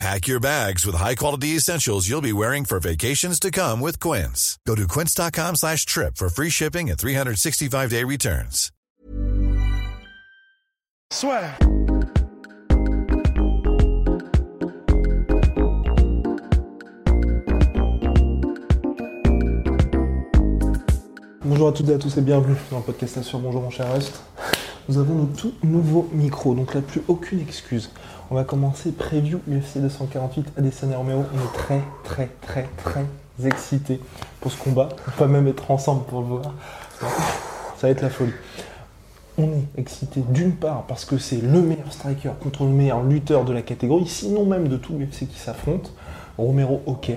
[0.00, 4.58] Pack your bags with high-quality essentials you'll be wearing for vacations to come with Quince.
[4.66, 8.70] Go to quince.com slash trip for free shipping and 365-day returns.
[11.12, 11.54] Soit.
[21.44, 23.92] Bonjour à toutes et à tous et bienvenue dans le podcast sur Bonjour mon cher
[23.94, 24.22] Rust.
[24.86, 27.90] Nous avons nos tout nouveaux micros, donc là plus aucune excuse.
[28.30, 31.24] On va commencer preview UFC 248 Adesanya Romero.
[31.32, 33.06] On est très très très très
[33.46, 33.98] excités
[34.40, 34.90] pour ce combat.
[35.08, 36.54] On va même être ensemble pour le voir.
[37.00, 38.34] Ça va être la folie.
[39.38, 43.46] On est excité d'une part parce que c'est le meilleur striker contre le meilleur lutteur
[43.46, 45.94] de la catégorie, sinon même de tout l'UFC qui s'affronte.
[46.36, 47.10] Romero, ok.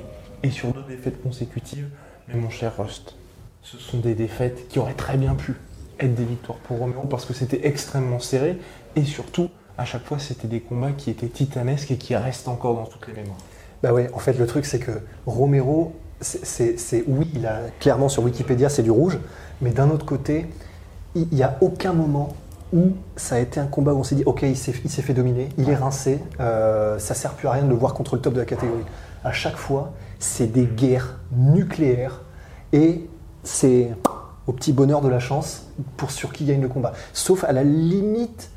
[0.44, 1.90] Et sur deux défaites consécutives,
[2.30, 3.16] mais mon cher Rust,
[3.62, 5.56] ce sont des défaites qui auraient très bien pu
[6.00, 8.58] être des victoires pour Romero parce que c'était extrêmement serré
[8.96, 12.76] et surtout, à chaque fois, c'était des combats qui étaient titanesques et qui restent encore
[12.76, 13.38] dans toutes les mémoires.
[13.84, 14.92] Bah ouais, en fait, le truc, c'est que
[15.26, 19.20] Romero, c'est oui, il a clairement sur Wikipédia, c'est du rouge,
[19.62, 20.48] mais d'un autre côté,
[21.16, 22.36] il n'y a aucun moment
[22.74, 25.50] où ça a été un combat où on s'est dit, ok, il s'est fait dominer,
[25.58, 28.34] il est rincé, euh, ça sert plus à rien de le voir contre le top
[28.34, 28.84] de la catégorie.
[29.24, 32.22] À chaque fois, c'est des guerres nucléaires
[32.74, 33.08] et
[33.44, 33.90] c'est
[34.48, 35.68] au petit bonheur de la chance
[35.98, 36.94] pour sur qui gagne le combat.
[37.14, 38.50] Sauf à la limite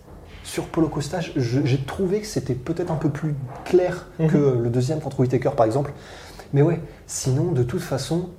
[0.44, 4.28] sur Polo Costa, j'ai trouvé que c'était peut-être un peu plus clair Mhm.
[4.28, 5.92] que le deuxième contre Whitaker par exemple.
[6.52, 8.30] Mais ouais, sinon de toute façon,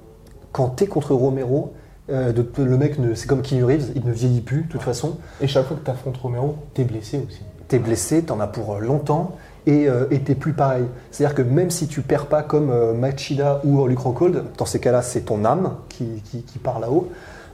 [0.52, 1.74] quand t'es contre Romero,
[2.10, 5.18] euh, de- le mec, c'est comme Keanu Reeves, il ne vieillit plus de toute façon.
[5.40, 7.42] Et chaque fois que tu affrontes Romero, t'es blessé aussi.
[7.70, 10.84] T'es blessé, t'en as pour euh, longtemps et euh, t'es plus pareil.
[11.12, 14.82] C'est-à-dire que même si tu perds pas comme euh, Machida ou Luke Rockhold, dans ces
[14.82, 17.10] cas-là, c'est ton âme qui, qui, qui part là-haut.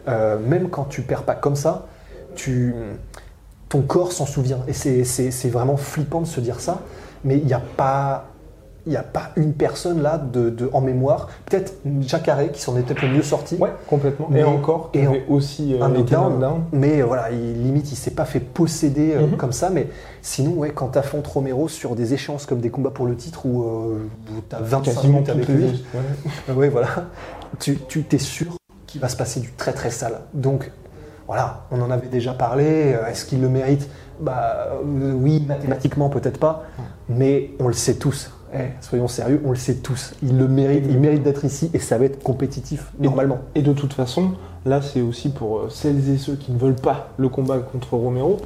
[0.08, 1.86] Euh, même quand tu perds pas comme ça,
[2.36, 2.74] tu,
[3.70, 4.60] ton corps s'en souvient.
[4.68, 6.80] Et c'est- vraiment flippant de se dire ça.
[7.24, 8.26] Mais il n'y a pas.
[8.86, 11.28] Il n'y a pas une personne là de, de- en mémoire.
[11.46, 13.58] Peut-être Jacare qui s'en est peut-être le mieux sorti.
[13.58, 14.28] Ouais, complètement.
[14.32, 16.64] Mais- et encore, et avait aussi euh, un été knockdown.
[16.72, 19.36] mais euh, voilà, il, limite, il s'est pas fait posséder euh, Mhm.
[19.36, 19.70] comme ça.
[19.72, 19.88] Mais
[20.22, 23.46] sinon, ouais, quand tu affrontes Romero sur des échéances comme des combats pour le titre
[23.46, 23.66] où,
[24.50, 25.84] tu as 25 Quasiment minutes avec lui,
[26.48, 26.54] ouais.
[26.56, 26.88] ouais, voilà,
[27.60, 28.56] tu tu t'es sûr
[28.98, 30.22] qu'il va se passer du très très sale.
[30.34, 30.72] Donc
[31.28, 32.66] voilà, on en avait déjà parlé.
[32.96, 33.88] euh, Est-ce qu'il le mérite?
[34.20, 36.64] Bah euh, oui, mathématiquement peut-être pas,
[37.08, 38.32] mais on le sait tous.
[38.54, 40.14] Eh, soyons sérieux, on le sait tous.
[40.24, 43.40] Il le mérite, il mérite d'être ici et ça va être compétitif normalement.
[43.56, 44.32] Et de toute façon,
[44.66, 47.94] là, c'est aussi pour euh, celles et ceux qui ne veulent pas le combat contre
[47.96, 48.38] Romero.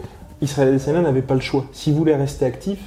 [0.41, 1.65] Israël Adesanya n'avait pas le choix.
[1.71, 2.79] S'il voulait rester actif,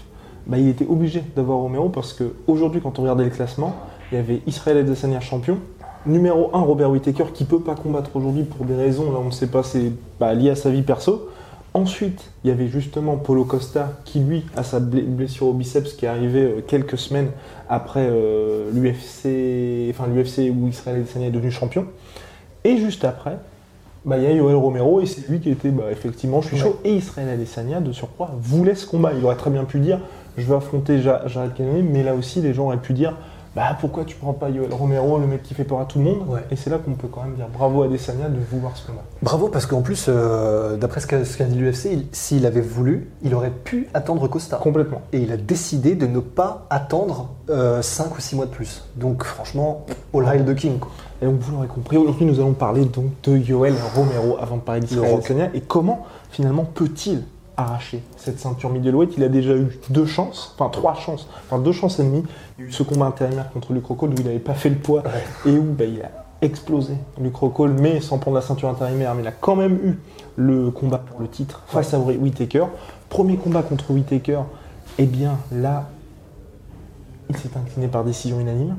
[0.46, 3.76] bah, il était obligé d'avoir Romero parce qu'aujourd'hui, quand on regardait le classement,
[4.12, 5.58] il y avait Israël Adesanya champion.
[6.06, 9.30] Numéro 1, Robert Whittaker, qui peut pas combattre aujourd'hui pour des raisons, là on ne
[9.30, 11.28] sait pas, c'est bah, lié à sa vie perso.
[11.72, 15.94] Ensuite, il y avait justement Polo Costa qui, lui, a sa bl- blessure au biceps
[15.94, 17.30] qui est arrivée euh, quelques semaines
[17.68, 21.86] après euh, l'UFC, enfin l'UFC où Israël Adesanya est devenu champion.
[22.64, 23.38] Et juste après,
[24.04, 26.58] bah, il y a Yoel Romero et c'est lui qui était bah, effectivement, je suis
[26.58, 26.78] chaud.
[26.84, 29.12] Et Israël Adesanya, de surcroît, voulait ce combat.
[29.18, 29.98] Il aurait très bien pu dire,
[30.36, 33.16] je vais affronter Ja- Jared Cannonier, mais là aussi, les gens auraient pu dire,
[33.56, 36.04] bah pourquoi tu prends pas Yoel Romero, le mec qui fait peur à tout le
[36.04, 36.40] monde Ouais.
[36.50, 39.02] Et c'est là qu'on peut quand même dire bravo à Adesanya de vouloir ce combat.
[39.22, 42.60] Bravo, parce qu'en plus, euh, d'après ce qu'a ce qu'a dit l'UFC, il- s'il avait
[42.60, 44.56] voulu, il aurait pu attendre Costa.
[44.56, 45.02] Complètement.
[45.12, 47.28] Et il a décidé de ne pas attendre
[47.80, 48.84] 5 ou 6 mois de plus.
[48.96, 49.84] Donc franchement,
[50.14, 50.78] all hail the king.
[50.78, 50.90] quoi.
[51.22, 54.60] Et donc vous l'aurez compris, aujourd'hui nous allons parler donc de Yoel Romero avant de
[54.62, 57.22] parler Le d'Israël et comment finalement peut-il
[57.56, 61.72] arracher cette ceinture middleweight Il a déjà eu deux chances, enfin trois chances, enfin deux
[61.72, 62.24] chances et demie.
[62.58, 64.70] Il y a eu ce combat intérimaire contre Luke Rockhold où il n'avait pas fait
[64.70, 65.02] le poids
[65.46, 66.10] et où bah, il a
[66.42, 69.98] explosé Luke Rockhold, mais sans prendre la ceinture intérimaire, mais il a quand même eu
[70.36, 72.66] le combat pour le titre face à Whittaker.
[73.08, 74.40] Premier combat contre Whittaker,
[74.98, 75.88] et bien là,
[77.30, 78.76] il s'est incliné par décision unanime.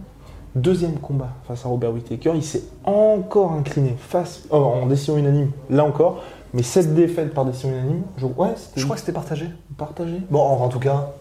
[0.55, 5.51] Deuxième combat face à Robert Whittaker, il s'est encore incliné face oh, en décision unanime,
[5.69, 6.21] là encore,
[6.55, 9.47] mais cette défaite par décision unanime, je, ouais, Je crois que c'était partagé.
[9.77, 10.17] partagé.
[10.31, 11.11] Bon, en, en tout cas,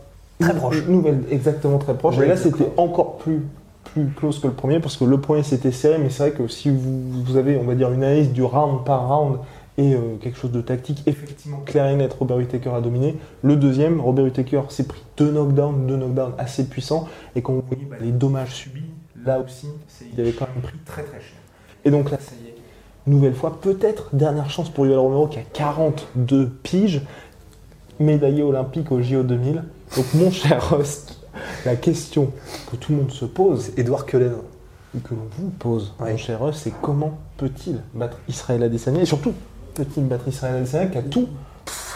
[0.40, 0.86] très proche.
[0.86, 2.16] Nouvelle, exactement très proche.
[2.16, 3.42] Ouais, et là, c'était encore plus,
[3.84, 6.48] plus close que le premier, parce que le premier, c'était serré, mais c'est vrai que
[6.48, 9.38] si vous, vous avez, on va dire, une analyse du round par round
[9.76, 13.16] et euh, quelque chose de tactique, effectivement, clair et net, Robert Whittaker a dominé.
[13.42, 17.62] Le deuxième, Robert Whittaker s'est pris deux knockdowns, deux knockdowns assez puissants, et quand vous
[17.68, 18.84] voyez bah, les dommages subis,
[19.26, 21.38] là aussi, c'est- il avait quand même pris très très cher.
[21.84, 22.53] Et donc là, ça y est,
[23.06, 27.02] nouvelle fois, peut-être dernière chance pour Yoel Romero qui a 42 piges,
[28.00, 29.62] médaillé olympique au JO 2000.
[29.96, 31.18] Donc mon cher Rost,
[31.64, 32.30] la question
[32.70, 34.32] que tout le monde se pose Edouard Cullen.
[34.96, 36.12] et que l'on vous pose, Ouais.
[36.12, 39.32] mon cher Rost, c'est comment peut-il battre Israël Adesanya et surtout
[39.74, 41.28] peut-il battre Israël Adesanya qui a tout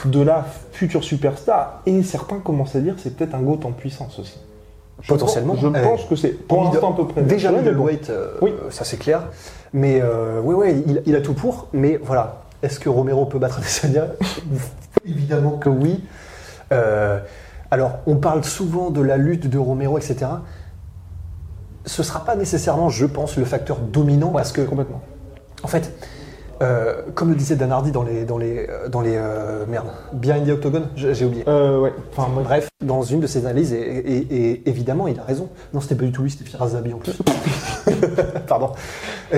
[0.04, 1.82] de la future superstar?
[1.86, 4.38] Et certains commencent à dire c'est peut-être un GOAT en puissance aussi.
[5.00, 5.54] Je Potentiellement.
[5.54, 7.22] pense- Je Eh, pense que c'est pour l'instant à peu près.
[7.22, 7.58] Déjà bon.
[7.58, 8.52] middleweight, euh, Oui.
[8.70, 9.22] ça c'est clair.
[9.72, 11.68] Mais euh, oui, il, il a tout pour.
[11.72, 14.06] Mais voilà, est-ce que Romero peut battre Adesanya?
[15.06, 16.02] Évidemment que oui.
[16.72, 17.20] Euh,
[17.70, 20.26] alors, on parle souvent de la lutte de Romero, etc.
[21.86, 25.00] Ce sera pas nécessairement, je pense, le facteur dominant parce que complètement.
[25.62, 25.92] En fait,
[26.62, 29.86] euh, comme le disait Dan Hardy dans les, dans les, euh, dans les euh, merde,
[30.12, 31.44] Behind the Octagon, j'ai oublié.
[31.48, 31.92] Euh, ouais.
[32.16, 35.48] Enfin, Bref, dans une de ses analyses, et, et- et évidemment, il a raison.
[35.72, 37.18] Non, c'était pas du tout lui, c'était Firas Zahabi en plus.
[38.48, 38.72] Pardon.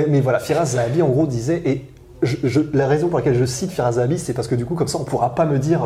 [0.09, 1.85] Mais voilà, Firas Zahabi, en gros, disait, et
[2.23, 4.75] je- je- la raison pour laquelle je cite Firas Zahabi, c'est parce que du coup,
[4.75, 5.83] comme ça, on pourra pas me dire,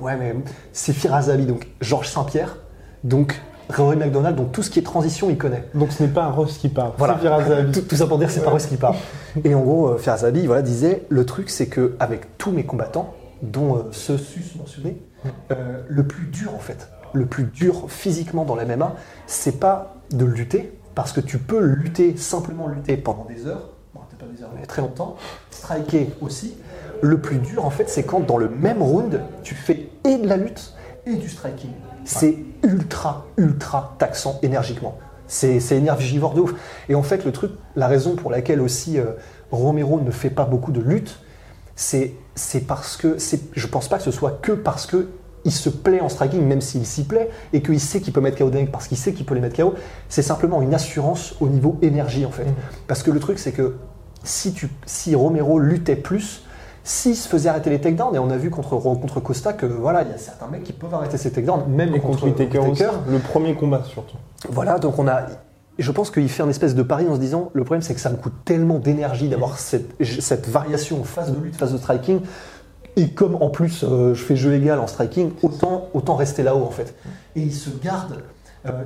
[0.00, 0.34] ouais, mais
[0.72, 2.56] c'est Firas Zahabi, donc Georges Saint-Pierre,
[3.02, 3.40] donc
[3.70, 5.64] Rory McDonald, donc tout ce qui est transition, il connaît.
[5.74, 6.92] Donc ce n'est pas un Ross qui parle.
[6.98, 7.18] Voilà.
[7.20, 7.72] C'est.
[7.72, 8.96] Tout, tout ça pour dire c'est pas eux qui parle.
[9.44, 12.64] Et en gros, euh, Firas Zahabi, voilà, disait le truc, c'est que avec tous mes
[12.64, 15.02] combattants, dont euh, ceux sus mentionnés,
[15.50, 18.94] euh, le plus dur en fait, le plus dur physiquement dans la MMA,
[19.26, 24.00] c'est pas de lutter, parce que tu peux lutter simplement lutter pendant des heures, bon,
[24.18, 25.16] pas des heures, mais très longtemps,
[25.50, 26.54] striker aussi.
[27.00, 30.28] Le plus dur en fait, c'est quand dans le même round, tu fais et de
[30.28, 30.74] la lutte
[31.06, 31.70] et du striking.
[32.04, 34.98] C'est ultra, ultra taxant énergiquement.
[35.26, 36.54] C'est énergivore de ouf.
[36.88, 39.12] Et en fait, le truc, la raison pour laquelle aussi euh,
[39.50, 41.18] Romero ne fait pas beaucoup de lutte,
[41.76, 42.14] c'est
[42.66, 43.16] parce que
[43.54, 45.08] je pense pas que ce soit que parce que
[45.44, 48.38] il se plaît en striking, même s'il s'y plaît, et qu'il sait qu'il peut mettre
[48.38, 49.74] KO mecs parce qu'il sait qu'il peut les mettre KO.
[50.08, 52.46] C'est simplement une assurance au niveau énergie en fait.
[52.86, 53.76] Parce que le truc, c'est que
[54.22, 56.43] si, tu, si Romero luttait plus,
[56.86, 60.02] s'il se faisait arrêter les takedowns, et on a vu contre, contre Costa que voilà,
[60.02, 62.84] il y a certains mecs qui peuvent arrêter ces takedowns, même Et contre aussi.
[63.08, 64.16] Le premier combat surtout.
[64.50, 65.22] voilà, donc on a.
[65.78, 68.00] Je pense qu'il fait un espèce de pari en se disant le problème c'est que
[68.00, 69.90] ça me coûte tellement d'énergie d'avoir cette,
[70.20, 72.20] cette variation phase de lutte, phase de striking.
[72.96, 76.62] Et comme en plus euh, je fais jeu égal en striking, autant, autant rester là-haut
[76.62, 76.94] en fait.
[77.34, 78.22] Et il se garde,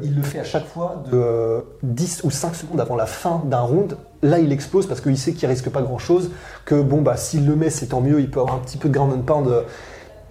[0.03, 3.43] il le fait à chaque fois de euh, 10 ou 5 secondes avant la fin
[3.45, 3.97] d'un round.
[4.23, 6.31] Là il explose parce qu'il sait qu'il risque pas grand-chose,
[6.65, 8.89] que bon bah s'il le met c'est tant mieux, il peut avoir un petit peu
[8.89, 9.49] de ground and pound.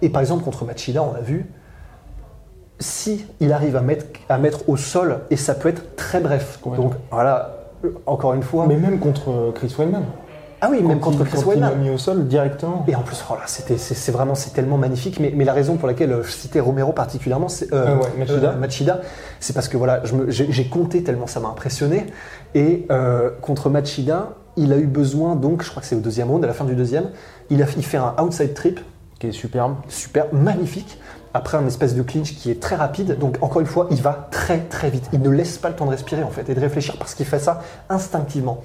[0.02, 1.46] Et par exemple contre Machida on a vu,
[2.80, 6.60] si il arrive à mettre, à mettre au sol, et ça peut être très bref.
[6.64, 8.66] Donc voilà, euh, encore une fois.
[8.66, 10.04] Mais même contre euh, Chris Weidman.
[10.60, 12.84] Ah oui, même contre il- Chris quand il mis au sol directement.
[12.88, 15.20] Et en plus, c'était, c'est, vraiment, c'est tellement magnifique.
[15.20, 18.08] Mais, mais la raison pour laquelle euh, je citais Romero particulièrement, c'est euh, Ah ouais,
[18.18, 18.52] Machida.
[18.52, 19.00] Machida,
[19.40, 22.06] c'est parce que voilà, j'ai, compté tellement ça m'a impressionné.
[22.54, 26.28] Et euh, contre Machida, il a eu besoin donc, je crois que c'est au deuxième
[26.30, 27.10] round, à la fin du deuxième,
[27.50, 28.80] il a il fait un outside trip
[29.20, 29.76] Qui est superbe.
[29.88, 30.98] super magnifique.
[31.34, 34.28] Après un espèce de clinch qui est très rapide, donc encore une fois, il va
[34.32, 35.08] très très vite.
[35.12, 37.26] Il ne laisse pas le temps de respirer en fait et de réfléchir parce qu'il
[37.26, 37.60] fait ça
[37.90, 38.62] instinctivement.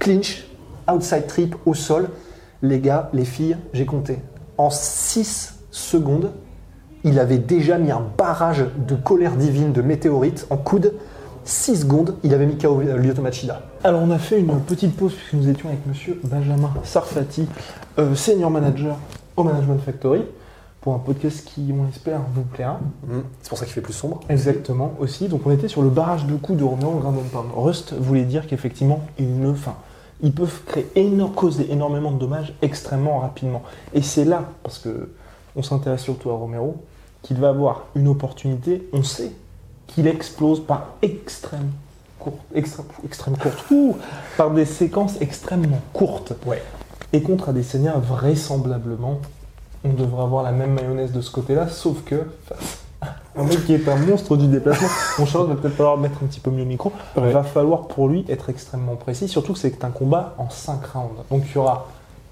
[0.00, 0.46] Clinch,
[0.90, 2.08] outside trip au sol,
[2.62, 4.18] les gars, les filles, j'ai compté.
[4.56, 6.32] En 6 secondes,
[7.04, 10.94] il avait déjà mis un barrage de colère divine, de météorite en coude.
[11.44, 13.62] 6 secondes, il avait mis KO Lyoto Machida.
[13.84, 17.46] Alors on a fait une petite pause puisque nous étions avec monsieur Benjamin Sarfati,
[17.98, 18.98] euh, senior manager
[19.36, 20.24] au Management Factory,
[20.80, 22.80] pour un podcast qui, on espère, vous plaira.
[23.42, 24.20] C'est pour ça qu'il fait plus sombre.
[24.28, 25.28] Exactement, aussi.
[25.28, 27.46] Donc on était sur le barrage de coups de Romeo en Grand Pound.
[27.54, 29.74] Rust voulait dire qu'effectivement, ils ne, enfin,
[30.22, 33.62] ils peuvent créer causer énormément de dommages extrêmement rapidement.
[33.94, 35.10] Et c'est là, parce que
[35.56, 36.76] on s'intéresse surtout à Romero,
[37.22, 38.88] qu'il va avoir une opportunité.
[38.92, 39.32] On sait
[39.86, 41.70] qu'il explose par extrême
[42.18, 43.96] courte, extrême, extrême courte, ouh,
[44.36, 46.32] par des séquences extrêmement courtes.
[46.46, 46.62] Ouais.
[47.12, 49.20] Et contre Adesanya, vraisemblablement,
[49.84, 52.77] on devrait avoir la même mayonnaise de ce côté-là, sauf que face
[53.38, 56.26] un mec qui est un monstre du déplacement, mon Charles va peut-être falloir mettre un
[56.26, 57.30] petit peu mieux le micro, Ouais.
[57.32, 61.22] va falloir pour lui être extrêmement précis, surtout que c'est un combat en 5 rounds.
[61.30, 61.86] Donc il y aura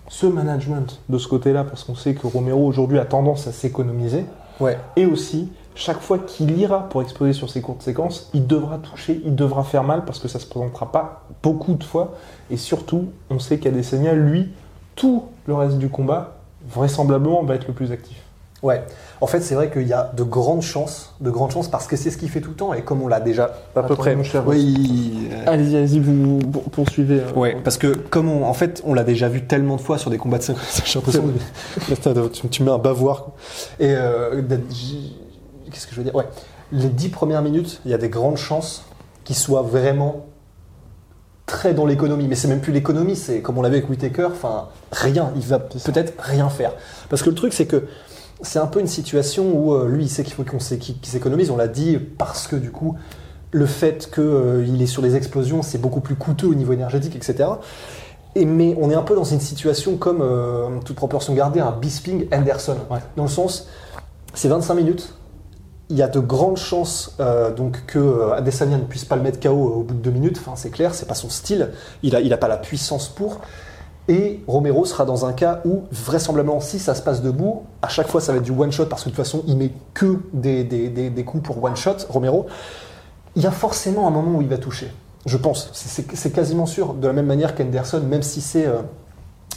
[0.09, 4.25] ce management de ce côté-là, parce qu'on sait que Romero aujourd'hui a tendance à s'économiser,
[4.61, 4.79] Ouais.
[4.97, 9.21] et aussi, chaque fois qu'il ira pour exploser sur ces courtes séquences, il devra toucher,
[9.25, 12.15] il devra faire mal parce que ça se présentera pas beaucoup de fois.
[12.51, 14.49] Et surtout, on sait qu'Adesanya, lui,
[14.95, 16.37] tout le reste du combat,
[16.71, 18.17] vraisemblablement, va être le plus actif.
[18.63, 18.83] Ouais,
[19.21, 21.95] en fait, c'est vrai qu'il y a de grandes chances, de grandes chances, parce que
[21.95, 24.17] c'est ce qu'il fait tout le temps, et comme on l'a déjà à peu près.
[24.17, 25.29] mon cher Oui.
[25.31, 27.21] euh, Allez-y, allez-y, vous pour- poursuivez.
[27.21, 29.99] euh, Ouais, parce que comme on, en fait, on l'a déjà vu tellement de fois
[29.99, 33.27] sur des combats de 5 j'ai l'impression que tu, tu mets un bavoir.
[33.79, 34.41] Et euh,
[35.71, 36.15] qu'est-ce que je veux dire?
[36.15, 36.27] Ouais,
[36.73, 38.85] les 10 premières minutes, il y a des grandes chances
[39.25, 40.27] qu'il soit vraiment
[41.45, 44.69] très dans l'économie, mais c'est même plus l'économie, c'est comme on l'avait avec Whitaker, enfin
[44.91, 46.73] rien, il va peut-être rien faire.
[47.09, 47.85] Parce que le truc c'est que
[48.43, 51.51] c'est un peu une situation où euh, lui il sait qu'il faut qu'on qu'il s'économise,
[51.51, 52.97] on l'a dit, parce que du coup
[53.53, 57.49] le fait qu'il est sur les explosions c'est beaucoup plus coûteux au niveau énergétique, etc.
[58.35, 61.73] Et, mais on est un peu dans une situation comme, euh, toute proportion gardée, un
[61.73, 62.77] Bisping Anderson.
[62.91, 62.99] Ouais.
[63.17, 63.67] Dans le sens,
[64.35, 65.15] c'est 25 minutes,
[65.89, 69.23] il y a de grandes chances euh, donc que euh, Adesanya ne puisse pas le
[69.23, 70.39] mettre KO au bout de deux minutes.
[70.39, 71.71] Enfin, c'est clair, c'est pas son style.
[72.03, 73.41] Il a, il a pas la puissance pour.
[74.09, 78.07] Et Romero sera dans un cas où vraisemblablement, si ça se passe debout, à chaque
[78.09, 80.21] fois ça va être du one shot parce que de toute façon il met que
[80.33, 81.97] des, des, des- coups pour one shot.
[82.09, 82.47] Romero,
[83.35, 84.93] il y a forcément un moment où il va toucher.
[85.27, 85.71] Je pense.
[85.73, 86.95] C'est quasiment sûr.
[86.95, 88.77] De la même manière qu'Henderson, même si c'est euh,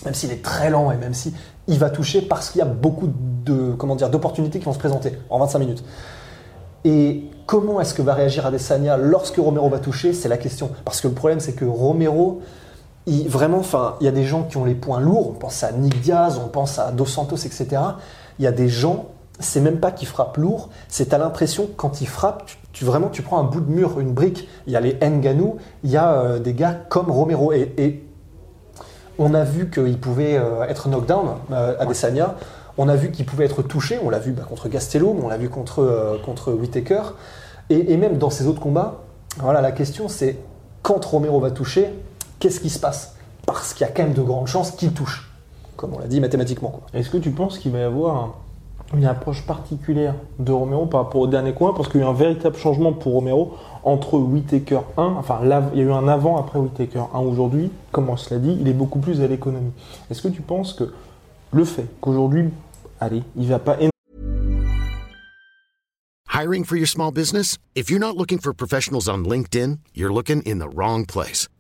[0.04, 1.34] même s'il est très lent et même si
[1.68, 3.10] il va toucher parce qu'il y a beaucoup
[3.46, 5.84] de comment dire d'opportunités qui vont se présenter en 25 minutes.
[6.86, 10.14] Et comment est-ce que va réagir Adesanya lorsque Romero va toucher?
[10.14, 10.72] C'est la question.
[10.86, 12.42] Parce que le problème, c'est que Romero,
[13.08, 15.30] il, vraiment, enfin, il y a des gens qui ont les points lourds.
[15.30, 17.68] On pense à Nick Diaz, on pense à Dos Santos, etc.
[18.38, 19.08] Il y a des gens,
[19.40, 22.86] c'est même pas qu'ils frappent lourd, c'est à l'impression que quand ils frappent, tu, tu-
[22.86, 24.48] vraiment, tu prends un bout de mur, une brique.
[24.68, 27.52] Il y a les Nganou, il y a euh, des gars comme Romero.
[27.54, 28.06] Et, et
[29.18, 32.36] on a vu qu'il pouvait euh, être knockdown, euh, Adesanya.
[32.78, 34.00] On a vu qu'il pouvait être touché.
[34.04, 37.02] On l'a vu bah, contre Gastelum, on l'a vu contre, contre Whitaker.
[37.70, 39.00] Et, et même dans ces autres combats,
[39.38, 40.38] voilà, la question c'est
[40.82, 41.90] quand Romero va toucher,
[42.40, 43.16] qu'est-ce qui se passe?
[43.46, 45.30] Parce qu'il y a quand même de grandes chances qu'il touche,
[45.76, 46.82] comme on l'a dit mathématiquement.
[46.94, 48.34] Est-ce que tu penses qu'il va y avoir un-
[48.98, 52.10] une approche particulière de Romero par rapport au dernier combat Parce qu'il y a eu
[52.10, 53.54] un véritable changement pour Romero
[53.84, 58.10] entre Whitaker 1, enfin il y a eu un avant après Whitaker 1 aujourd'hui, comme
[58.10, 59.72] on se l'a dit, il est beaucoup plus à l'économie.
[60.10, 60.92] Est-ce que tu penses que
[61.52, 62.50] le fait qu'aujourd'hui,
[63.00, 63.78] allez, il va pas
[66.32, 67.58] Hiring for your small business?
[67.76, 71.48] If you're not looking for professionals on LinkedIn, you're looking in the wrong place.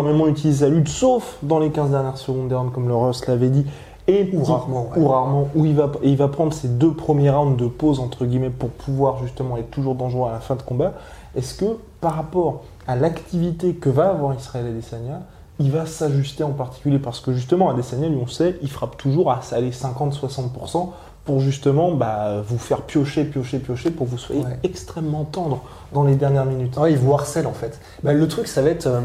[0.00, 3.26] Énormément utilisé sa lutte, sauf dans les 15 dernières secondes des rounds, comme le Ross
[3.26, 3.64] l'avait dit,
[4.08, 5.02] et Ou rarement, ouais.
[5.02, 7.98] ou rarement, où il va, et il va prendre ses deux premiers rounds de pause,
[7.98, 10.92] entre guillemets, pour pouvoir justement être toujours dangereux à la fin de combat.
[11.34, 11.64] Est-ce que,
[12.00, 15.22] par rapport à l'activité que va avoir Israël Adesanya,
[15.58, 16.98] il va s'ajuster en particulier?
[16.98, 20.90] Parce que justement, Adesanya, lui, on sait, il frappe toujours à aller 50-60%
[21.24, 24.58] pour justement bah, vous faire piocher, piocher, piocher, pour que vous soyez Ouais.
[24.62, 25.62] extrêmement tendre
[25.92, 26.76] dans les dernières minutes.
[26.76, 27.80] Ouais, il vous harcèle en fait.
[28.04, 28.86] Bah, le truc, ça va être.
[28.86, 29.00] euh,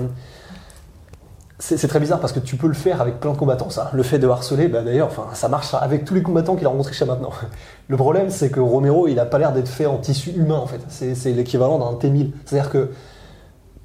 [1.62, 3.92] c'est très bizarre parce que tu peux le faire avec plein de combattants, ça.
[3.94, 6.70] Le fait de harceler, bah, d'ailleurs, enfin, ça marche avec tous les combattants qu'il a
[6.70, 7.32] rencontrés jusqu'à maintenant.
[7.88, 10.66] Le problème, c'est que Romero, il a pas l'air d'être fait en tissu humain, en
[10.66, 10.80] fait.
[10.90, 12.32] C'est c'est l'équivalent d'un T1000.
[12.46, 12.90] C'est-à-dire que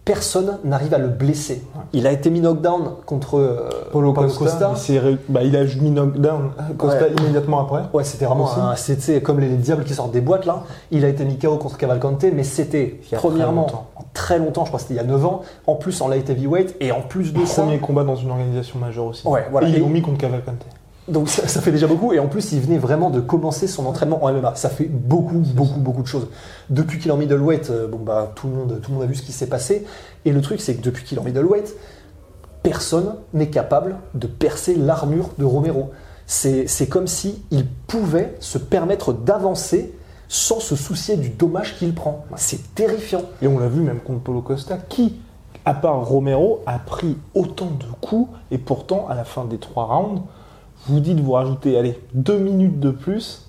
[0.07, 1.63] personne n'arrive à le blesser.
[1.93, 6.53] Il a été mis knockdown contre euh, Paulo Costa, ré- bah, il a mis knockdown
[6.79, 7.13] Costa Ouais.
[7.21, 7.83] immédiatement après.
[7.93, 10.63] Ouais, c'était vraiment un- c'était comme les, les diables qui sortent des boîtes là.
[10.93, 13.87] Il a été mis KO contre Cavalcante, mais c'était a très premièrement longtemps.
[13.97, 16.09] en très longtemps, je crois que c'était il y a 9 ans, en plus en
[16.09, 17.63] light heavyweight et en plus de ça.
[17.63, 19.27] Premier combat dans une organisation majeure aussi.
[19.27, 19.69] Ouais, voilà.
[19.69, 20.65] Et ils l'ont mis contre Cavalcante.
[21.09, 23.87] Donc ça, ça fait déjà beaucoup et en plus il venait vraiment de commencer son
[23.87, 24.55] entraînement en MMA.
[24.57, 26.29] Ça fait beaucoup, beaucoup, beaucoup de choses.
[26.69, 29.07] Depuis qu'il est en middleweight, euh, bon bah tout le monde, tout le monde a
[29.07, 29.87] vu ce qui s'est passé.
[30.25, 31.77] Et le truc c'est que depuis qu'il est en middleweight,
[32.63, 35.91] personne n'est capable de percer l'armure de Romero.
[36.27, 39.95] C'est c'est comme si il pouvait se permettre d'avancer
[40.29, 42.25] sans se soucier du dommage qu'il prend.
[42.37, 43.23] C'est terrifiant.
[43.43, 45.17] Et on l'a vu même contre Paulo Costa, qui,
[45.65, 49.85] à part Romero, a pris autant de coups, et pourtant, à la fin des trois
[49.85, 50.23] rounds,
[50.89, 53.43] vous dites vous rajoutez, allez, deux minutes de plus,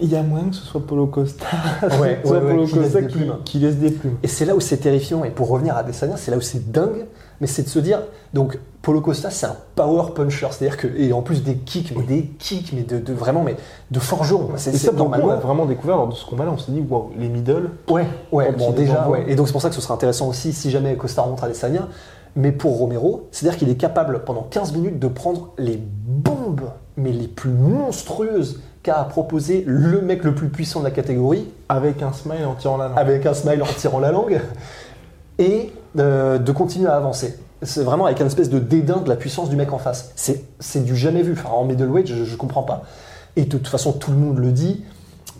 [0.00, 1.46] il y a moyen que ce soit Paulo Costa,
[2.00, 3.34] Ouais, ce soit ouais, ouais, Paulo qui laisse Costa des qui, plumes.
[3.44, 4.16] qui laisse des plumes.
[4.22, 5.24] Et c'est là où c'est terrifiant.
[5.24, 7.06] Et pour revenir à Adesanya, c'est là où c'est dingue.
[7.40, 8.00] Mais c'est de se dire,
[8.34, 12.02] donc Paulo Costa, c'est un power puncher, c'est-à-dire que et en plus des kicks, mais
[12.02, 13.56] des kicks, mais de, de vraiment, mais
[13.92, 14.48] de forgeron.
[14.56, 15.30] C'est Et ça, coup, on normalement.
[15.30, 18.50] a vraiment découvert lors de ce combat-là, on s'est dit, waouh, les middle, Ouais, ouais,
[18.52, 19.24] bon déjà, ouais.
[19.28, 21.88] Et donc c'est pour ça que ce sera intéressant aussi si jamais Costa rencontre Adesanya.
[22.36, 27.12] Mais pour Romero, c'est-à-dire qu'il est capable pendant 15 minutes de prendre les bombes, mais
[27.12, 32.12] les plus monstrueuses qu'a proposé le mec le plus puissant de la catégorie, avec un
[32.12, 32.98] smile en tirant la langue.
[32.98, 34.40] avec un smile en tirant la langue,
[35.38, 37.38] et euh, de continuer à avancer.
[37.62, 40.12] C'est vraiment avec une espèce de dédain de la puissance du mec en face.
[40.14, 41.32] C'est c'est du jamais vu.
[41.32, 42.84] Enfin, en middleweight, je, je comprends pas.
[43.36, 44.84] Et de toute façon, tout le monde le dit.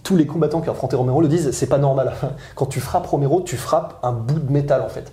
[0.03, 2.13] Tous les combattants qui ont affronté Romero le disent, c'est pas normal.
[2.55, 5.13] Quand tu frappes Romero, tu frappes un bout de métal en fait.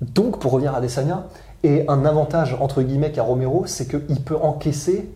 [0.00, 1.26] Donc, pour revenir à Adesanya,
[1.62, 5.10] Et un avantage, entre guillemets, qu'a Romero, c'est qu'il peut encaisser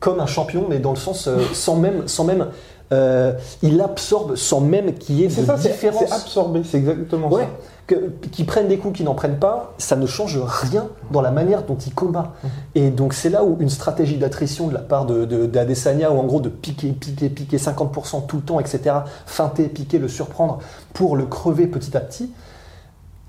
[0.00, 2.08] comme un champion, mais dans le sens euh, sans même.
[2.08, 2.48] Sans même
[2.92, 3.32] euh,
[3.62, 6.02] il absorbe sans même qu'il y ait de ça, c'est différence.
[6.06, 7.48] c'est absorbé, c'est exactement Ouais, ça.
[7.86, 11.30] que- qu'ils prennent des coups, qu'ils n'en prennent pas, ça ne change rien dans la
[11.30, 12.32] manière dont ils combattent.
[12.44, 12.50] Mhm.
[12.74, 16.18] Et donc c'est là où une stratégie d'attrition de la part de, de, d'Adesanya, ou
[16.18, 20.58] en gros de piquer, piquer, piquer 50% tout le temps, etc., feinter, piquer, le surprendre
[20.92, 22.30] pour le crever petit à petit,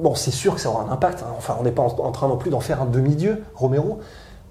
[0.03, 1.23] bon c'est sûr que ça aura un impact.
[1.23, 1.33] hein.
[1.37, 3.99] Enfin on n'est pas en, en train non plus d'en faire un demi-dieu, Romero,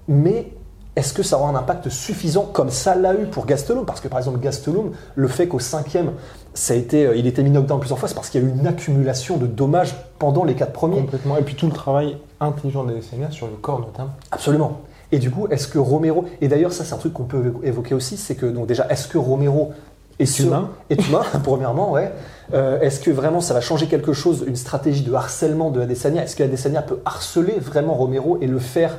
[0.07, 0.51] mais
[0.95, 3.85] est-ce que ça aura un impact suffisant comme ça l'a eu pour Gastelum?
[3.85, 6.11] Parce que par exemple Gastelum, le fait qu'au cinquième,
[6.53, 8.47] ça a été, euh, il était mis knockdown plusieurs fois, c'est parce qu'il y a
[8.47, 11.01] eu une accumulation de dommages pendant les quatre premiers.
[11.01, 11.37] Complètement.
[11.37, 14.11] Et puis tout le travail intelligent d'Adesanya sur le corps notamment.
[14.29, 14.81] Absolument.
[15.11, 17.95] Et du coup, est-ce que Romero, et d'ailleurs ça c'est un truc qu'on peut évoquer
[17.95, 19.71] aussi, c'est que donc déjà, est-ce que Romero
[20.19, 20.69] est, sur- humain.
[20.89, 22.11] est humain, premièrement, ouais.
[22.53, 26.23] Euh, est-ce que vraiment ça va changer quelque chose, une stratégie de harcèlement de Adesanya?
[26.23, 28.97] Est-ce que Adesanya peut harceler vraiment Romero et le faire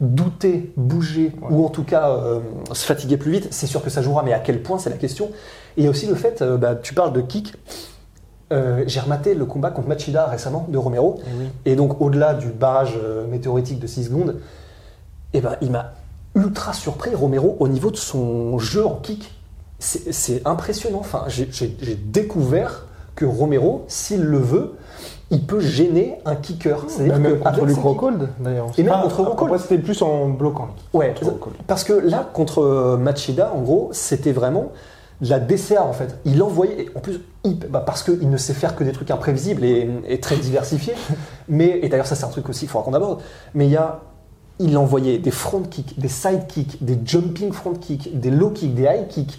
[0.00, 2.40] douter, bouger, ou en tout cas euh,
[2.72, 3.48] se fatiguer plus vite?
[3.50, 5.26] C'est sûr que ça jouera, mais à quel point c'est la question.
[5.76, 7.54] Et il y a aussi le fait, euh, bah, tu parles de kick.
[8.52, 11.16] Euh, J'ai rematé le combat contre Machida récemment de Romero.
[11.18, 11.44] Et oui.
[11.66, 14.36] Et donc, au-delà du barrage euh, météoritique de 6 secondes,
[15.34, 15.92] eh ben, il m'a
[16.34, 19.34] ultra surpris, Romero, au niveau de son jeu en kick.
[19.78, 20.98] C'est impressionnant.
[21.00, 21.48] Enfin, j'ai-
[22.04, 24.74] découvert que Romero, s'il le veut,
[25.30, 26.84] il peut gêner un kicker.
[26.88, 28.66] C'est-à-dire Bah, que contre ses Rockhold d'ailleurs.
[28.76, 29.60] Et même Ah, contre Rockhold.
[29.60, 30.68] C'était plus en bloquant.
[30.92, 31.14] Ouais,
[31.66, 34.72] parce que là, contre euh, Machida, en gros, c'était vraiment
[35.20, 36.16] de la DCA en fait.
[36.24, 39.10] Il envoyait, et en plus, il- bah, parce qu'il ne sait faire que des trucs
[39.10, 40.94] imprévisibles et, et très diversifiés.
[41.48, 43.20] mais, et d'ailleurs, ça, c'est un truc aussi qu'il faudra qu'on aborde.
[43.54, 44.00] Mais il y a.
[44.60, 48.74] Il envoyait des front kicks, des side kicks, des jumping front kicks, des low kicks,
[48.74, 49.38] des high kicks.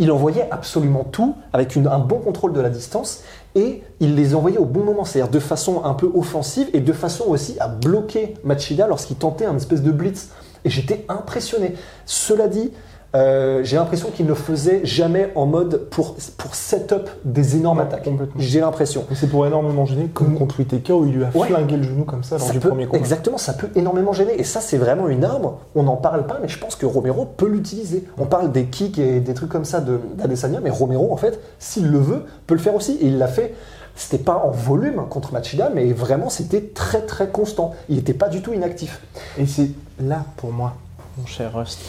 [0.00, 3.22] Il envoyait absolument tout avec un bon contrôle de la distance
[3.54, 6.92] et il les envoyait au bon moment, c'est-à-dire de façon un peu offensive et de
[6.94, 10.30] façon aussi à bloquer Machida lorsqu'il tentait un espèce de blitz.
[10.64, 11.74] Et j'étais impressionné.
[12.06, 12.72] Cela dit,
[13.16, 17.84] euh, j'ai l'impression qu'il ne faisait jamais en mode pour, pour set-up des énormes Ouais,
[17.84, 18.08] attaques.
[18.36, 19.04] J'ai l'impression.
[19.14, 21.48] C'est pour énormément gêner, comme contre Whitaker où il lui a Ouais.
[21.48, 22.98] flingué le genou comme ça lors Ça du peut- premier combat.
[22.98, 24.38] exactement, ça peut énormément gêner.
[24.38, 25.50] Et ça, c'est vraiment une arme.
[25.74, 28.04] On n'en parle pas, mais je pense que Romero peut l'utiliser.
[28.16, 31.40] On parle des kicks et des trucs comme ça de- d'Adesanya, mais Romero, en fait,
[31.58, 32.92] s'il le veut, peut le faire aussi.
[33.00, 33.54] Et il l'a fait.
[33.96, 37.72] C'était pas en volume contre Machida, mais vraiment, c'était très très constant.
[37.88, 39.00] Il n'était pas du tout inactif.
[39.36, 39.70] Et c'est
[40.00, 40.74] là, pour moi,
[41.18, 41.80] mon cher Rust,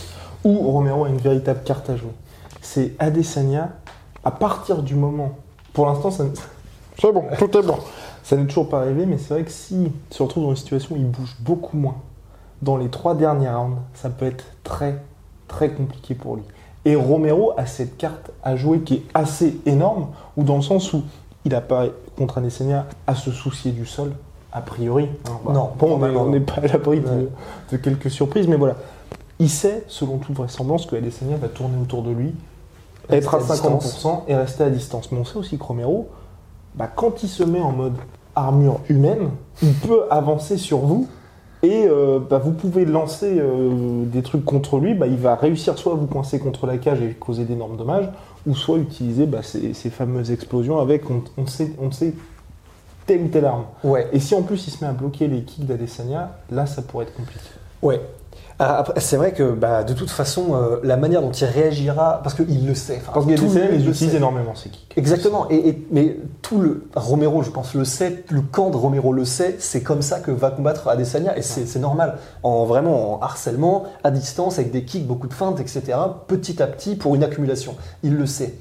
[0.43, 2.11] où Romero a une véritable carte à jouer.
[2.61, 3.69] C'est Adesanya,
[4.23, 5.31] à partir du moment.
[5.73, 6.25] Pour l'instant, ça.
[6.99, 7.77] C'est bon, tout est bon.
[8.23, 10.55] Ça n'est toujours pas arrivé, mais c'est vrai que si il se retrouve dans une
[10.55, 11.95] situation où il bouge beaucoup moins,
[12.61, 15.01] dans les trois derniers rounds, ça peut être très,
[15.47, 16.43] très compliqué pour lui.
[16.85, 20.93] Et Romero a cette carte à jouer qui est assez énorme, ou dans le sens
[20.93, 21.01] où
[21.45, 21.85] il n'a pas,
[22.17, 24.11] contre Adesanya, à se soucier du sol,
[24.53, 25.09] a priori.
[25.27, 25.39] hein.
[25.43, 27.01] Bah, Non, bon, on n'est pas à l'abri
[27.71, 28.75] de quelques surprises, mais voilà.
[29.41, 32.35] Il sait, selon toute vraisemblance, que Adesanya va tourner autour de lui,
[33.09, 35.11] être à Rester à 50% et rester à distance.
[35.11, 36.09] Mais on sait aussi que Romero,
[36.75, 37.95] bah, quand il se met en mode
[38.35, 39.31] armure humaine,
[39.63, 41.07] il peut avancer sur vous
[41.63, 44.93] et euh, bah, vous pouvez lancer euh, des trucs contre lui.
[44.93, 48.09] Bah, il va réussir soit à vous coincer contre la cage et causer d'énormes dommages,
[48.45, 52.13] ou soit utiliser bah, ces, ces fameuses explosions avec, on, on sait, on sait,
[53.07, 53.65] telle ou telle arme.
[53.83, 54.07] Ouais.
[54.13, 57.05] Et si en plus il se met à bloquer les kicks d'Adesanya, là ça pourrait
[57.05, 57.49] être compliqué.
[57.81, 57.99] Ouais.
[58.63, 62.35] Ah, C'est vrai que bah, de toute façon, euh, la manière dont il réagira, parce
[62.35, 63.01] qu'il le sait.
[63.11, 64.93] Parce les le utilise énormément ces kicks.
[64.95, 65.47] Exactement.
[65.49, 68.23] Et, et- mais tout le Romero, je pense, le sait.
[68.29, 69.55] Le camp de Romero le sait.
[69.57, 72.17] C'est comme ça que va combattre Adesanya, et c'est normal.
[72.43, 75.97] En vraiment en harcèlement, à distance, avec des kicks, beaucoup de feintes, etc.
[76.27, 77.75] Petit à petit, pour une accumulation.
[78.03, 78.53] Il le sait.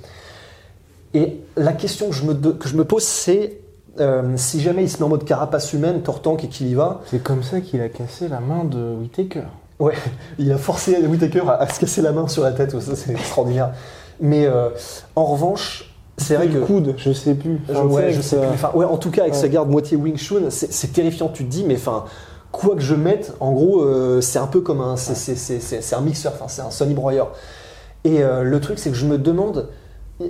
[1.13, 3.60] Et la question que je me, que je me pose, c'est
[3.99, 7.01] euh, si jamais il se met en mode carapace humaine, tortank et qu'il y va,
[7.07, 9.43] C'est comme ça qu'il a cassé la main de Whitaker.
[9.79, 9.95] Ouais,
[10.39, 13.13] il a forcé Whitaker à, à se casser la main sur la tête, ça c'est
[13.13, 13.73] extraordinaire.
[14.21, 14.69] Mais euh,
[15.17, 16.55] en revanche, c'est vrai que.
[16.59, 17.61] le coude, je sais plus.
[17.71, 18.47] Enfin, ouais, je sais plus.
[18.49, 19.41] Enfin, ouais, en tout cas, avec Ouais.
[19.41, 21.29] sa garde moitié Wing Chun, c'est terrifiant.
[21.29, 22.05] Tu te dis, mais enfin,
[22.53, 24.97] quoi que je mette, en gros, euh, c'est un peu comme un.
[24.97, 27.25] c'est- un mixeur, enfin, c'est un Sony Broyer.
[28.05, 29.69] Et le truc, c'est que je me demande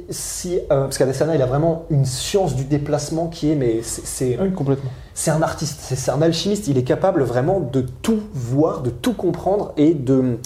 [0.08, 0.56] si.
[0.70, 3.54] euh, parce qu'Adesanya, il a vraiment une science du déplacement qui est.
[3.54, 4.38] Mais c'est- c'est.
[4.40, 4.90] Oui, complètement.
[5.14, 9.12] C'est un artiste, c'est un alchimiste, il est capable vraiment de tout voir, de tout
[9.14, 10.38] comprendre et de.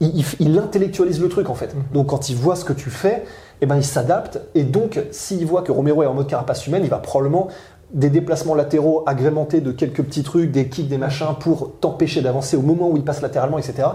[0.00, 1.74] Il, il- il intellectualise le truc en fait.
[1.92, 3.24] Donc quand il voit ce que tu fais,
[3.60, 6.82] eh ben, il s'adapte et donc s'il voit que Romero est en mode carapace humaine,
[6.84, 7.48] il va probablement
[7.92, 12.56] des déplacements latéraux agrémentés de quelques petits trucs, des kicks, des machins pour t'empêcher d'avancer
[12.56, 13.88] au moment où il passe latéralement, etc.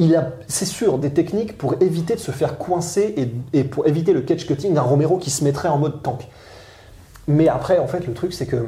[0.00, 3.14] Il a, c'est sûr, des techniques pour éviter de se faire coincer
[3.52, 6.28] et, pour éviter le catch cutting d'un Romero qui se mettrait en mode tank.
[7.26, 8.64] Mais après, en fait, le truc, c'est que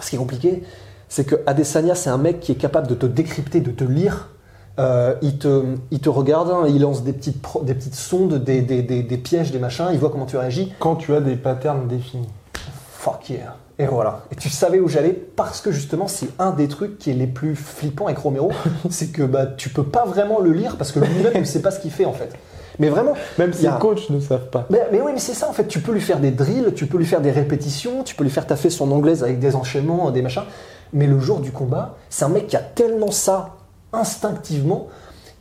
[0.00, 0.62] ce qui est compliqué,
[1.08, 4.30] C'est que Adesanya, c'est un mec qui est capable de te décrypter, de te lire.
[4.80, 9.52] Euh, il, te, regarde, hein, il lance des petites, sondes, des, des- des- des pièges,
[9.52, 10.72] des machins, il voit comment tu réagis.
[10.80, 12.26] Quand tu as des patterns définis.
[13.04, 13.56] Fuck yeah.
[13.78, 14.20] Et voilà.
[14.32, 17.26] Et tu savais où j'allais parce que justement, c'est un des trucs qui est les
[17.26, 18.50] plus flippants avec Romero,
[18.90, 21.70] c'est que bah, tu peux pas vraiment le lire parce que lui-même ne sait pas
[21.70, 22.30] ce qu'il fait en fait.
[22.78, 24.64] Mais vraiment, Même si a- les coachs ne savent pas.
[24.70, 25.66] mais, mais oui, mais c'est ça en fait.
[25.66, 28.30] Tu peux lui faire des drills, tu peux lui faire des répétitions, tu peux lui
[28.30, 30.44] faire taffer son anglaise avec des enchaînements, des machins.
[30.94, 33.50] Mais le jour du combat, c'est un mec qui a tellement ça
[33.92, 34.88] instinctivement,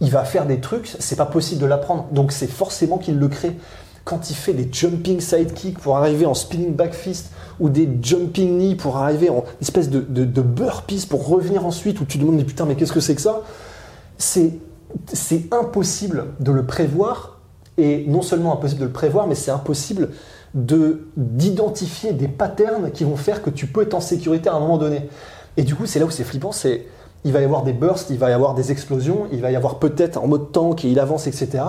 [0.01, 2.07] il va faire des trucs, c'est pas possible de l'apprendre.
[2.11, 3.55] Donc c'est forcément qu'il le crée.
[4.05, 8.57] Quand il fait des jumping sidekick pour arriver en spinning back fist ou des jumping
[8.57, 12.35] knee pour arriver en espèce de, de, burpees pour revenir ensuite où tu te demandes
[12.35, 13.41] mais putain mais qu'est-ce que c'est que ça?
[14.17, 14.53] C'est
[15.11, 17.39] c'est impossible de le prévoir
[17.77, 20.09] et non seulement impossible de le prévoir mais c'est impossible
[20.53, 24.59] de d'identifier des patterns qui vont faire que tu peux être en sécurité à un
[24.59, 25.09] moment donné.
[25.57, 26.85] Et du coup c'est là où c'est flippant c'est
[27.23, 29.55] il va y avoir des bursts il va y avoir des explosions il va y
[29.55, 31.63] avoir peut-être en mode tank et il avance etc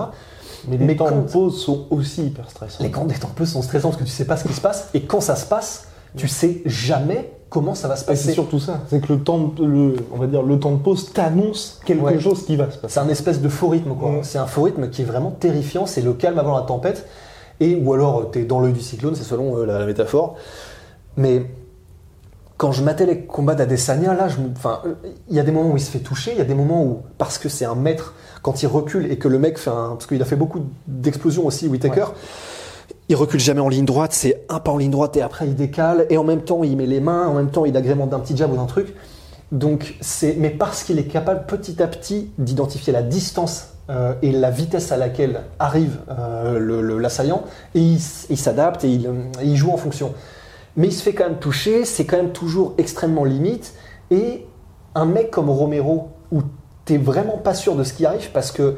[0.67, 2.83] Mais les Mais temps quand- de pause sont aussi hyper stressants.
[2.83, 4.89] les grands temps peu sont stressants parce que tu sais pas ce qui se passe
[4.93, 8.33] et quand ça se passe tu sais jamais comment ça va se Ah, c'est passer
[8.33, 11.11] surtout ça, c'est que le temps, de, le, on va dire le temps de pause
[11.13, 12.19] t'annonce quelque Ouais.
[12.19, 12.93] chose qui va se passer.
[12.93, 14.09] C'est un espèce de faux rythme, quoi.
[14.11, 14.19] Ouais.
[14.23, 15.85] C'est un faux rythme qui est vraiment terrifiant.
[15.85, 17.05] C'est le calme avant la tempête.
[17.61, 20.35] Et, ou alors, tu es dans l'œil du cyclone, c'est selon euh, la, la métaphore.
[21.17, 21.45] Mais
[22.57, 24.81] quand je matais les combats d'Adesanya, là, enfin,
[25.29, 26.83] il y a des moments où il se fait toucher, il y a des moments
[26.83, 29.89] où, parce que c'est un maître, quand il recule et que le mec fait un.
[29.89, 32.05] Parce qu'il a fait beaucoup d'explosions aussi, Whitaker.
[33.09, 35.55] Il recule jamais en ligne droite, c'est un pas en ligne droite et après il
[35.55, 38.19] décale, et en même temps il met les mains, en même temps il agrémente d'un
[38.19, 38.95] petit jab ou d'un truc.
[39.51, 44.31] Donc c'est, mais parce qu'il est capable petit à petit d'identifier la distance euh, et
[44.31, 47.43] la vitesse à laquelle arrive euh, l'assaillant,
[47.75, 48.99] et il, s'adapte et
[49.43, 50.13] il joue en fonction.
[50.77, 53.73] Mais il se fait quand même toucher, c'est quand même toujours extrêmement limite,
[54.11, 54.45] et
[54.93, 56.41] un mec comme Romero, où
[56.85, 58.77] t'es vraiment pas sûr de ce qui arrive, parce que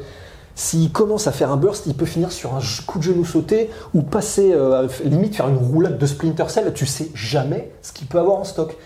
[0.54, 3.70] s'il commence à faire un burst, il peut finir sur un coup de genou sauté
[3.94, 6.72] ou passer, euh, limite faire une roulade de Splinter Cell.
[6.74, 8.76] Tu sais jamais ce qu'il peut avoir en stock.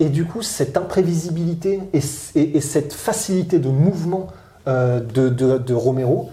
[0.00, 2.00] Et du coup, cette imprévisibilité et,
[2.34, 4.28] et- et cette facilité de mouvement
[4.68, 6.30] euh, de Romero,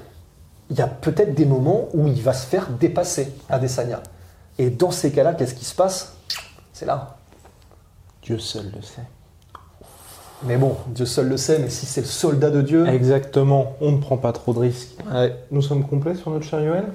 [0.69, 4.01] il y a peut-être des moments où il va se faire dépasser à Desania.
[4.57, 6.13] Et dans ces cas-là, qu'est-ce qui se passe?
[6.73, 7.17] C'est là.
[8.21, 9.01] Dieu seul le sait.
[10.43, 12.87] Mais bon, Dieu seul le sait, mais si c'est le soldat de Dieu.
[12.87, 14.97] Exactement, on ne prend pas trop de risques.
[15.11, 16.85] Ouais, Nous sommes complets sur notre cher Yoel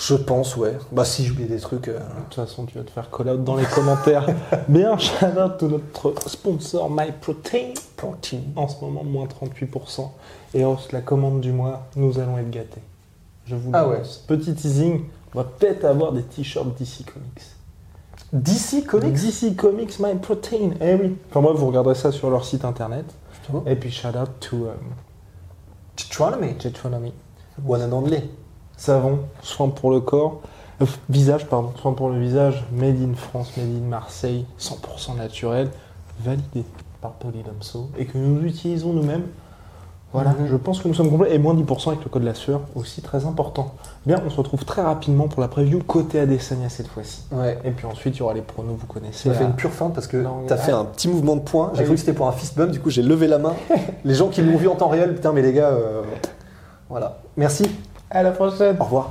[0.00, 0.78] je pense, ouais.
[0.92, 1.88] Bah, si j'oublie des trucs.
[1.88, 4.26] euh, De toute façon, tu vas te faire call out dans les commentaires.
[4.68, 7.74] Bien, shout out to notre sponsor MyProtein.
[7.98, 8.38] Protein.
[8.56, 10.08] En ce moment, moins 38%.
[10.54, 12.80] Et hausse la commande du mois, nous allons être gâtés.
[13.44, 14.24] Je vous Ah l'annonce.
[14.26, 15.02] Petit teasing,
[15.34, 17.42] on va peut-être avoir des t-shirts DC Comics.
[18.32, 21.16] DC Comics DC Comics MyProtein, eh oui.
[21.30, 23.06] Enfin bref, vous regarderez ça sur leur site internet.
[23.66, 24.94] Et puis shout out to um,
[25.96, 26.54] Chitronomy.
[26.60, 27.12] Jetronomy.
[27.66, 28.22] One and only.
[28.76, 30.40] Savon, soin pour le corps,
[30.80, 35.68] euh, visage, pardon, soin pour le visage, made in France, made in Marseille, 100% naturel,
[36.20, 36.64] validé
[37.02, 39.26] par Polydomso et que nous utilisons nous-mêmes.
[40.12, 42.34] Voilà, je pense que nous sommes complets et moins 10% avec le code de la
[42.34, 43.74] sueur, aussi très important.
[44.06, 47.22] Bien, on se retrouve très rapidement pour la preview côté Adesanya cette fois-ci.
[47.30, 47.58] Ouais.
[47.64, 49.22] Et puis ensuite, il y aura les pronos, vous connaissez.
[49.22, 51.70] Tu m'as fait une pure feinte parce que t'as fait un petit mouvement de poing.
[51.74, 51.94] J'ai Ah cru oui.
[51.94, 53.54] que c'était pour un fist bump, du coup j'ai levé la main.
[54.04, 56.02] les gens qui l'ont vu en temps réel, putain, mais les gars, euh,
[56.88, 57.18] voilà.
[57.36, 57.70] Merci.
[58.10, 59.10] À la prochaine Au revoir.